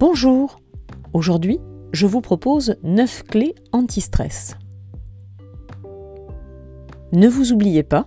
[0.00, 0.62] Bonjour
[1.12, 1.60] Aujourd'hui,
[1.92, 4.56] je vous propose 9 clés anti-stress.
[7.12, 8.06] Ne vous oubliez pas.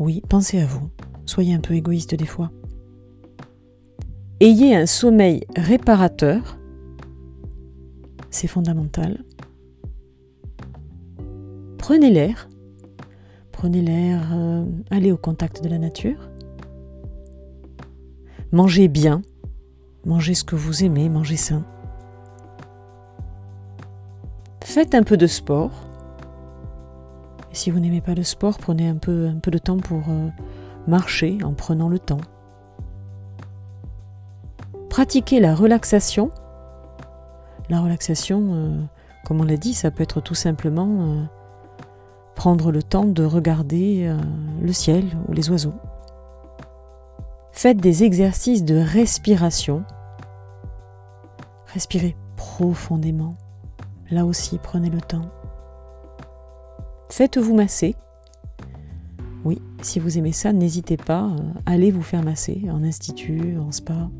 [0.00, 0.90] Oui, pensez à vous.
[1.24, 2.50] Soyez un peu égoïste des fois.
[4.40, 6.58] Ayez un sommeil réparateur.
[8.30, 9.22] C'est fondamental.
[11.78, 12.48] Prenez l'air.
[13.52, 16.28] Prenez l'air, euh, allez au contact de la nature.
[18.50, 19.22] Mangez bien.
[20.06, 21.62] Mangez ce que vous aimez, mangez sain.
[24.64, 25.72] Faites un peu de sport.
[27.50, 30.28] Et si vous n'aimez pas le sport, prenez un peu, de temps pour euh,
[30.86, 32.20] marcher en prenant le temps.
[34.88, 36.30] Pratiquez la relaxation.
[37.68, 38.80] La relaxation, euh,
[39.24, 41.22] comme on l'a dit, ça peut être tout simplement euh,
[42.36, 44.10] prendre le temps de regarder
[44.62, 45.74] le ciel ou les oiseaux.
[47.52, 49.84] Faites des exercices de respiration.
[51.72, 53.36] Respirez profondément.
[54.10, 55.30] Là aussi, prenez le temps.
[57.10, 57.94] Faites-vous masser.
[59.44, 63.72] Oui, si vous aimez ça, n'hésitez pas, euh, allez vous faire masser en institut, en
[63.72, 64.10] spa.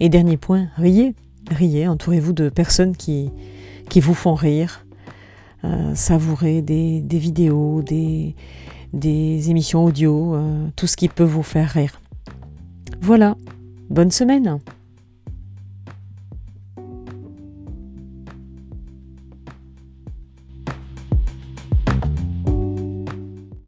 [0.00, 1.14] Et dernier point, riez.
[1.50, 3.30] Riez, entourez-vous de personnes qui,
[3.88, 4.84] qui vous font rire.
[5.64, 8.36] Euh, savourez des, des vidéos, des,
[8.92, 12.00] des émissions audio, euh, tout ce qui peut vous faire rire.
[13.00, 13.36] Voilà,
[13.88, 14.58] bonne semaine